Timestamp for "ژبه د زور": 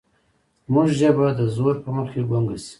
0.99-1.75